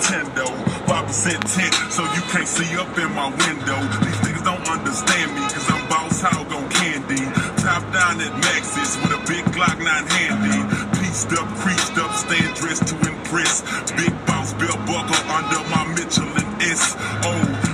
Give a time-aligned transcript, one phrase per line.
[0.00, 0.46] Nintendo.
[0.88, 3.78] 5% tint, so you can't see up in my window.
[4.00, 7.20] These niggas don't understand me, cause I'm boss hog on candy.
[7.60, 10.58] Top down at Maxis with a big Glock 9 handy.
[10.98, 13.62] Pieced up, creased up, stand dressed to impress.
[13.92, 16.96] Big boss belt buckle under my Mitchell and S.
[17.22, 17.69] Oh,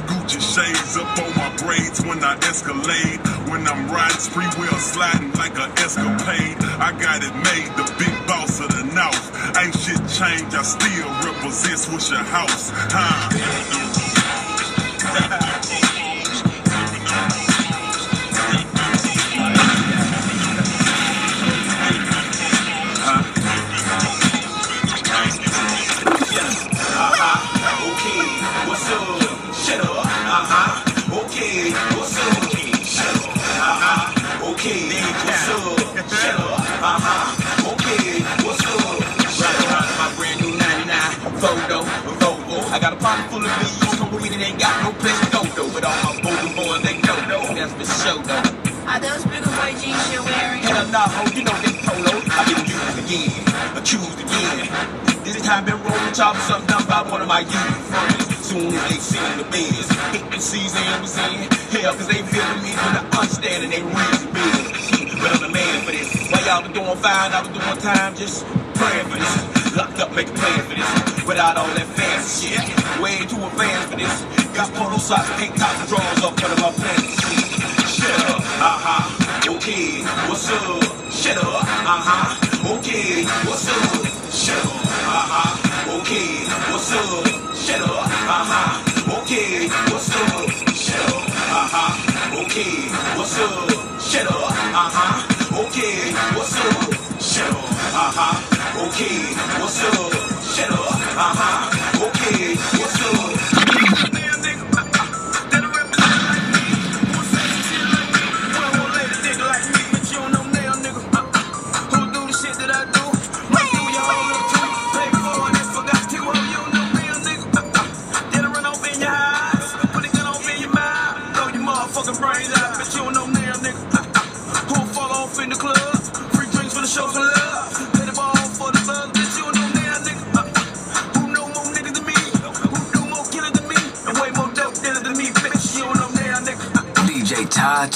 [2.07, 3.21] when I escalate.
[3.51, 6.57] When I'm riding spree wheel sliding like an escapade.
[6.81, 9.57] I got it made, the big boss of the north.
[9.57, 12.71] Ain't shit changed, I still represent Swishahouse.
[12.93, 13.33] Huh?
[50.97, 52.13] nah, ho, you know they polo.
[52.33, 53.29] I've been used again,
[53.77, 54.65] accused again.
[55.29, 58.25] This time been rolling chopping something done by one of my youth friends.
[58.41, 59.89] Soon as they seen the biz,
[60.33, 61.53] the season was in.
[61.69, 65.21] Hell, cause they feeling me for the understanding they reason big.
[65.21, 66.09] But I'm the man for this.
[66.33, 68.47] While y'all been doing fine, I was doing time just
[68.81, 69.77] praying for this.
[69.77, 70.89] Locked up, make a plan for this.
[71.29, 72.65] Without all that fancy shit.
[73.05, 74.17] Way too advanced for this.
[74.57, 77.21] Got polo socks, tank tops, and drawers up under my pants.
[77.93, 80.83] Shut up, uh-huh, okay, what's up?
[81.11, 84.33] Shut up, uh-huh, okay, what's up?
[84.33, 87.56] Shut up, uh-huh, okay, what's up?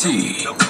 [0.00, 0.69] T.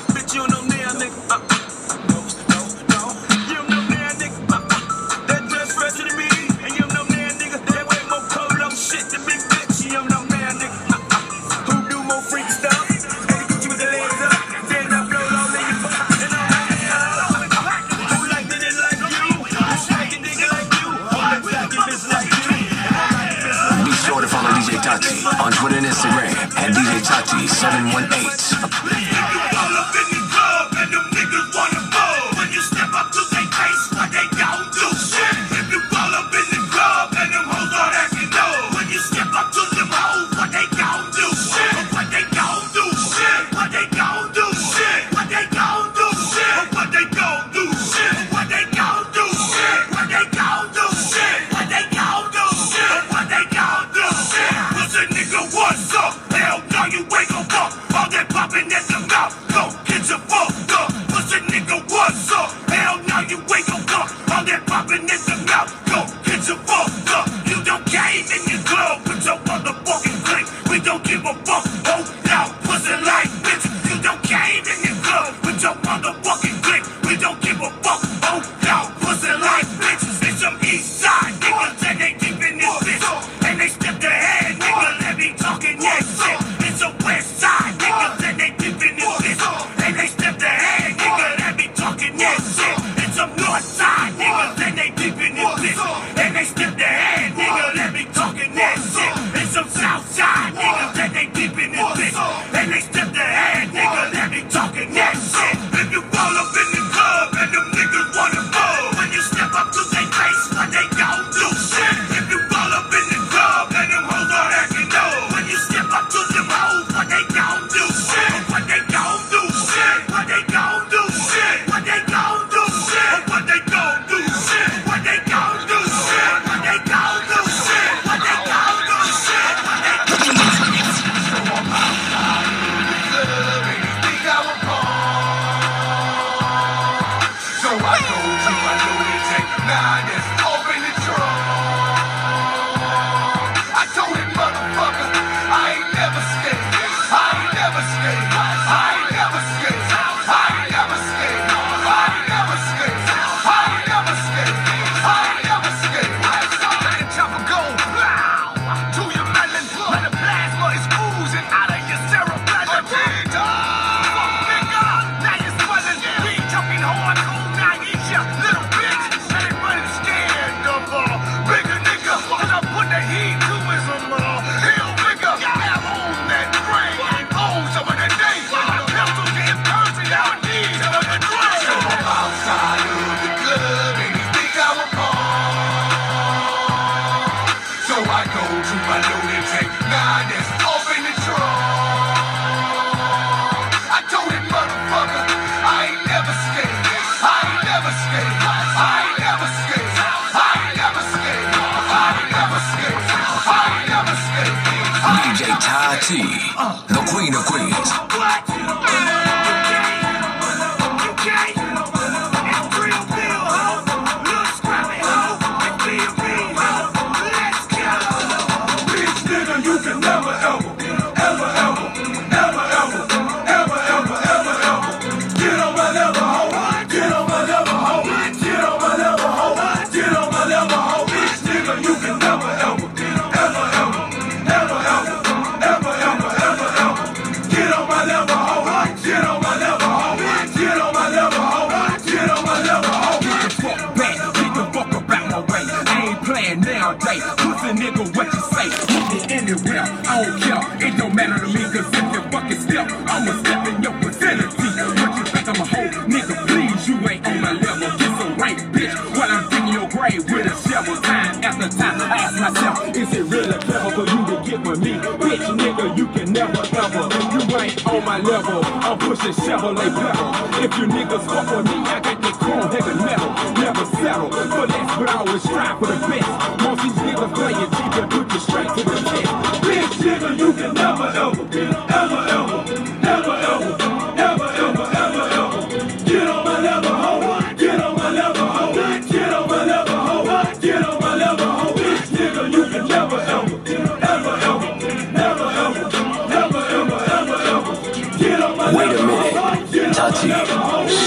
[266.41, 267.05] never ever.
[267.35, 268.61] You ain't on my level.
[268.65, 270.31] I'm pushing Chevrolet pedal.
[270.65, 273.31] If you niggas fuck with me, I got that chrome heavy metal.
[273.61, 276.31] Never settle for less, but I always strive for the best.
[276.63, 279.31] Most these niggas play it cheap and put you straight to the test.
[279.65, 283.00] Bitch nigga, you can never ever, ever, ever, ever, ever,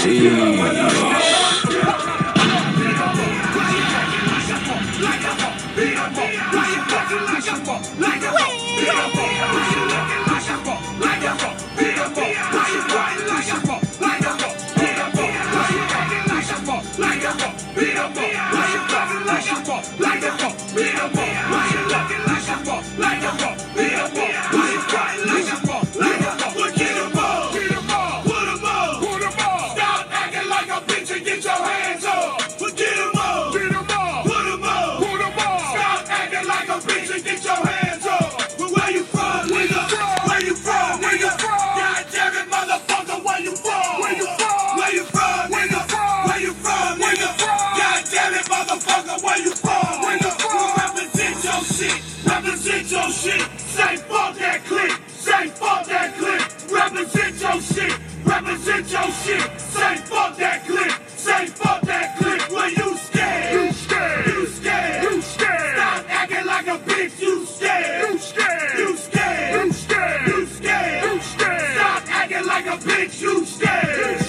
[0.04, 1.88] Beat 'em up, beat 'em up,
[5.64, 6.18] beat 'em
[6.84, 7.08] up,
[19.98, 21.43] beat 'em up, beat 'em up.
[58.44, 59.60] Represent your shit.
[59.60, 60.92] Say fuck that click.
[61.16, 62.42] Say fuck that click.
[62.52, 63.54] When you scared.
[63.54, 64.26] You scared.
[64.26, 65.02] You scared.
[65.04, 65.76] You scared.
[65.76, 67.20] Stop acting like a bitch.
[67.22, 68.12] You scared.
[68.12, 68.78] You scared.
[68.78, 69.54] You scared.
[69.56, 70.28] You scared.
[70.28, 71.04] You scared.
[71.04, 71.74] You scared.
[71.76, 73.22] Stop acting like a bitch.
[73.22, 73.96] You scared.
[73.96, 74.23] You scared.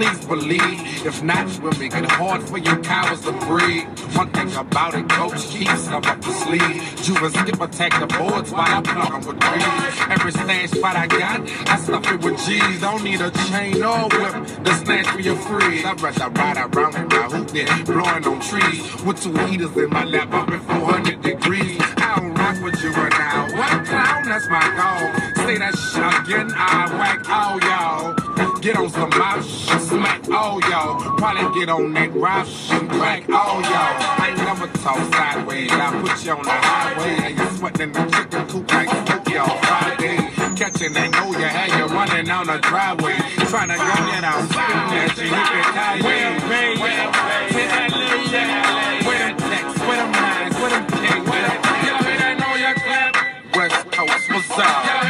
[0.00, 1.06] Please believe.
[1.06, 3.86] If not, we'll make it hard for your cowards to breathe.
[4.16, 6.80] One thing about it, coach keeps them up the sleeve.
[7.02, 9.94] Juba skip attack the boards while I plug 'em with trees.
[10.08, 12.80] Every stash spot I got, I stuff it with G's.
[12.80, 15.84] Don't need a chain or whip to snatch for your free.
[15.84, 18.82] I'd rather ride around in my hoop than blowing on trees.
[19.04, 21.78] With two heaters in my lap up at 400 degrees.
[21.98, 23.48] I don't rock with you right now.
[23.58, 24.24] What clown?
[24.24, 25.44] That's my goal.
[25.44, 28.19] Say that shit again, I whack all y'all.
[28.60, 31.00] Get on some shit, smack all y'all.
[31.16, 33.72] Probably get on that rap shit, crack all y'all.
[33.72, 35.72] I ain't never talk sideways.
[35.72, 40.16] I put you on the highway and you sweating the chicken coop like Tokyo Friday.
[40.60, 43.16] Catching that know you had you running down the driveway.
[43.48, 46.02] Trying to go get out, that you hit the tire.
[46.04, 49.08] Where pay, LA, yeah.
[49.08, 51.58] Where them texts, where them lines, where them cake, where that.
[51.88, 53.12] Y'all hear that know you clap?
[53.56, 55.09] West Coast, what's up?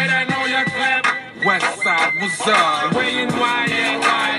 [2.10, 2.94] up was up.
[2.94, 3.66] Why
[4.00, 4.29] why?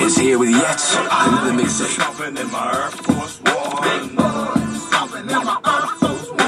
[0.00, 1.86] Is here with yet another mixtape.
[1.86, 3.54] Stomping in my Air Force One.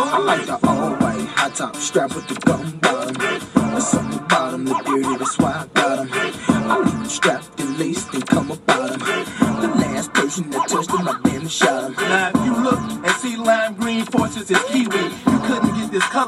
[0.09, 2.86] I like the all white high top strap with the gum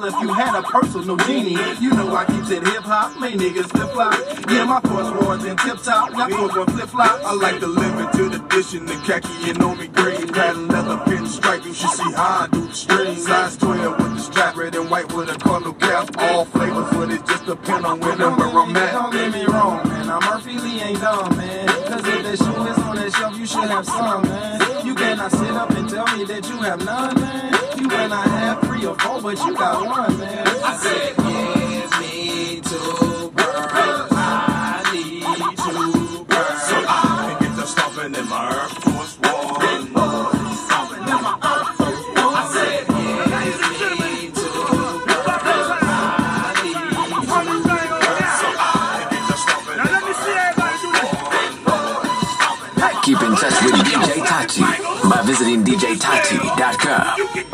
[0.04, 1.58] if you had a personal genie.
[1.80, 4.14] You know I keeps it hip hop, my niggas flip flop.
[4.48, 7.20] Yeah, my force wars in tip top, not one flip flop.
[7.24, 10.28] I like to live into the dish edition, the khaki and on me green.
[10.28, 13.16] Patent leather pin stripe, you should see how I do the string.
[13.16, 14.07] Size 12
[14.38, 16.08] strap, red and white with a color cap.
[16.18, 18.92] All flavors, but it just depend on and where I'm at.
[18.92, 20.10] Don't get me wrong, man.
[20.10, 21.66] I'm Murphy Lee ain't dumb, man.
[21.66, 24.86] Cause if that shoe is on that shelf, you should have some, man.
[24.86, 27.52] You cannot sit up and tell me that you have none, man.
[27.78, 30.46] You cannot have three or four, but you got one, man.
[30.64, 33.07] I said, give me two
[55.08, 57.47] by visiting djtati.com.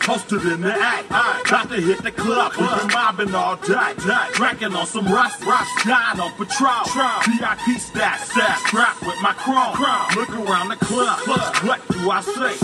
[0.00, 1.08] posted in the act.
[1.48, 3.94] Got to hit the club, we been mobbing all day.
[4.34, 6.84] Drinking on some rust, rust, dying on patrol.
[7.24, 9.76] VIP stack, stack, strapped with my chrome.
[10.16, 11.18] Look around the club,
[11.66, 12.56] what do I say?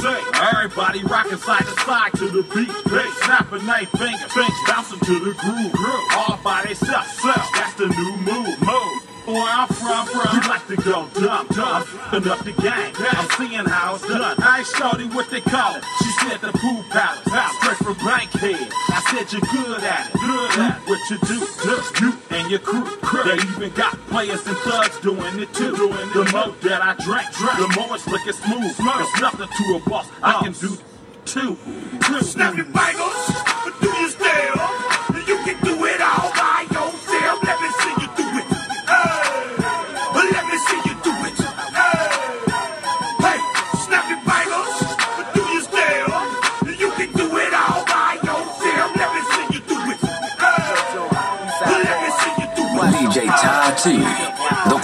[0.52, 2.73] Everybody rocking side to side to the beat.
[2.91, 5.75] Beat, snapping they finger, fingers bouncing to the groove.
[6.17, 8.61] All by themselves, that's the new move.
[8.61, 9.12] Move.
[9.25, 12.93] Where I'm from, from, we like to go dumb, dumb, up the game.
[12.99, 14.37] I'm seeing how it's done.
[14.43, 15.85] I ain't shorty what they call it.
[16.02, 17.23] She said the pool palace,
[17.62, 18.69] straight from Bankhead.
[18.91, 22.05] I said you're good at it, good at what you do, do.
[22.05, 22.85] You and your crew.
[23.23, 25.76] They even got players and thugs doing it too.
[25.76, 28.76] Doing the more that I drank, drink, the more it's looking smooth.
[28.76, 30.09] There's nothing to a boss.
[30.21, 30.76] I can do
[31.25, 31.57] two,
[32.00, 32.21] two.
[32.23, 33.82] Snap your fingers,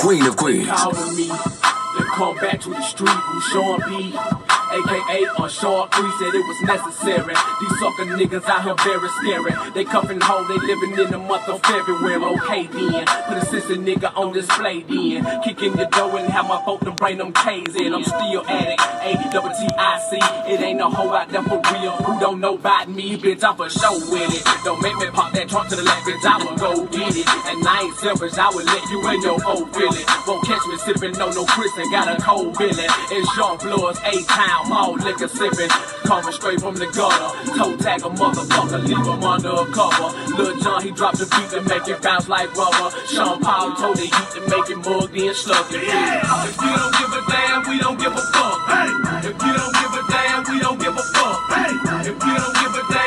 [0.09, 0.67] Queen of Queens.
[0.69, 1.27] Follow me.
[1.27, 4.48] Then come back to the street who Sean B
[4.79, 7.35] aka short Free, said it was necessary.
[7.61, 9.53] These sucker niggas out here very scary.
[9.75, 12.23] They cuffin' home, they living in the month of February.
[12.39, 15.43] Okay then, put a sister nigga on display then.
[15.43, 17.95] Kickin' the door and have my folk to brain them K's in.
[17.95, 20.19] I'm still at it, A-double-T-I-C.
[20.53, 23.43] It ain't no hoe out there for real who don't know about me, bitch.
[23.43, 24.45] I'm for show with it.
[24.65, 26.25] Don't make me pop that trunk to the left, bitch.
[26.25, 27.27] I will go get it.
[27.27, 30.07] And I ain't selfish, I will let you in your old village.
[30.27, 32.91] Won't catch me sippin' on no Chris and got a cold feeling.
[33.11, 35.71] It's Jean Blood's A-Town all liquor sipping.
[36.05, 37.29] Coming straight from the gutter.
[37.57, 40.09] Toe tag a motherfucker, leave him under a cover.
[40.37, 42.91] Lil Jon, he dropped the beat to make it bounce like rubber.
[43.07, 45.67] Sean Paul told the heat to make it mug and slug.
[45.73, 46.45] Yeah.
[46.49, 48.59] If you don't give a damn, we don't give a fuck.
[48.69, 48.89] Hey.
[49.29, 51.39] If you don't give a damn, we don't give a fuck.
[51.53, 51.73] Hey.
[52.09, 52.98] If you don't give a damn,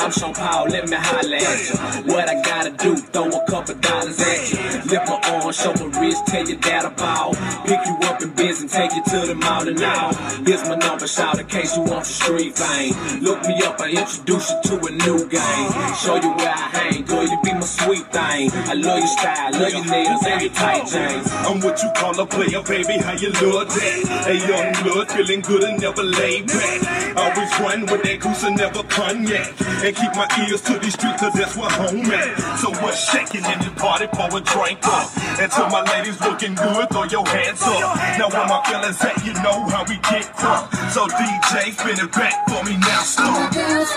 [0.00, 2.12] I'm Sean Paul, let me holler at you.
[2.12, 4.58] What I gotta do, throw a couple dollars at you.
[4.90, 7.36] Lift my arm, show my wrist, tell your dad about.
[7.66, 9.78] Pick you up in biz and take you to the mall and.
[10.48, 12.94] Here's my number, shout in case you want the street fame.
[13.20, 15.68] Look me up, I introduce you to a new game.
[16.00, 18.50] Show you where I hang, girl, you be my sweet thing.
[18.72, 21.28] I love your style, love your nails, and your tight jeans.
[21.44, 24.26] I'm what you call a player, baby, how you love that?
[24.28, 26.99] A young blood feeling good and never laid back.
[27.16, 29.54] Always run with that goose and never cognac.
[29.82, 32.58] And keep my ears to these streets, cause that's where home at.
[32.58, 35.10] So what's shaking in this party for a drink up?
[35.40, 37.96] And my ladies looking good, throw your hands up.
[38.18, 40.70] Now where my fellas at, you know how we get crunk.
[40.90, 43.52] So DJ, spin it back for me now, stop.
[43.54, 43.90] Girls,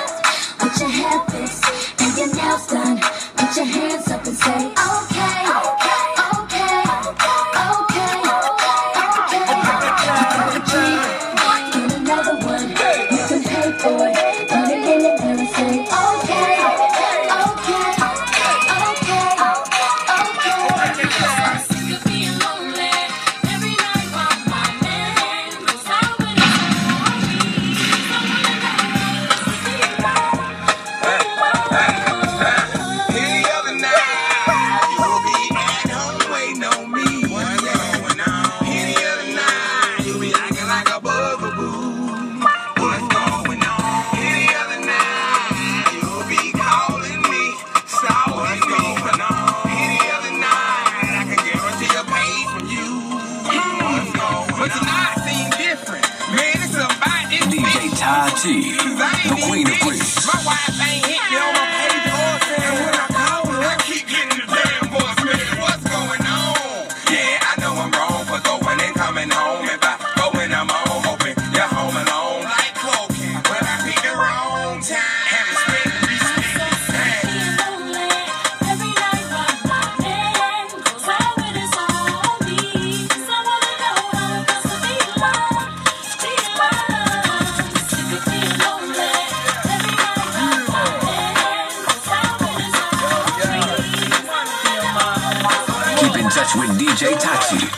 [0.60, 1.65] put your hair fixed
[2.02, 2.97] and your nails done.
[3.36, 5.72] Put your hands up and say, okay.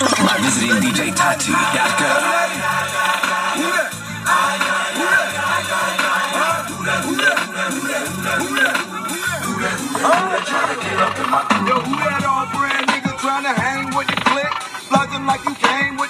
[0.02, 2.22] My visiting DJTatu.com.
[10.46, 11.68] Trying to get up in my crew.
[11.68, 14.52] Yo, who that all brand nigga trying to hang with the click?
[14.88, 16.05] Slugging like you came with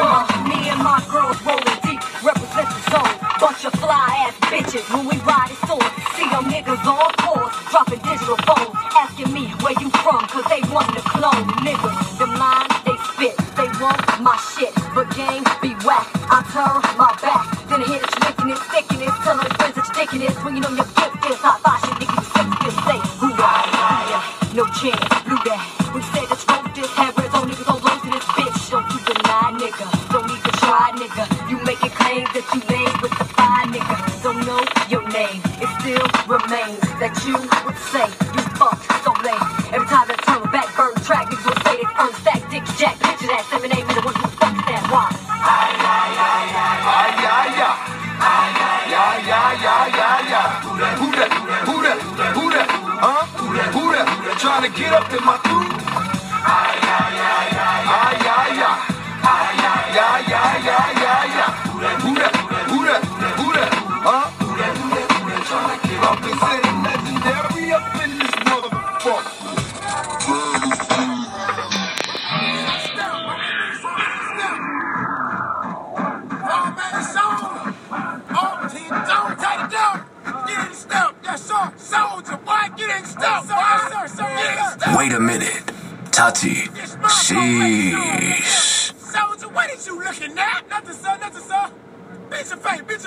[0.00, 3.14] Me and my girls rolling deep, represent the zone.
[3.38, 4.88] Bunch of fly ass bitches.
[54.76, 55.89] get up in my groove.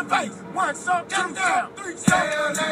[0.03, 0.31] the face.
[0.53, 2.62] One, some, two, down, three, seven.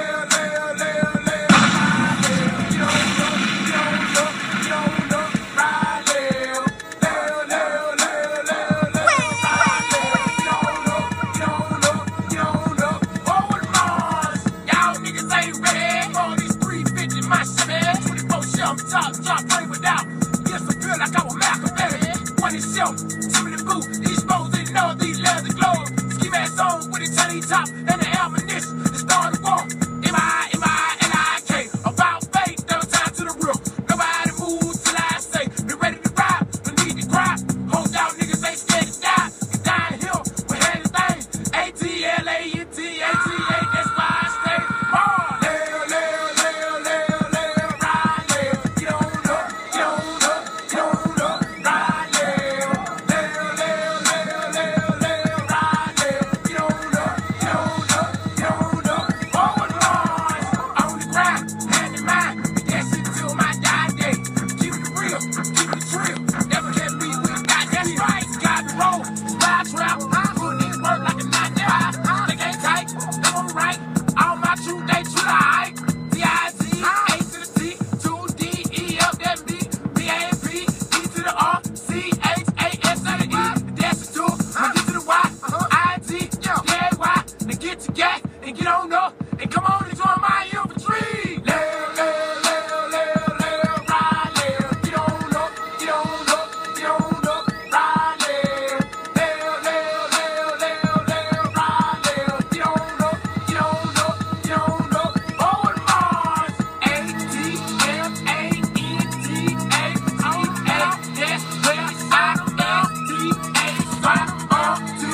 [114.81, 115.10] To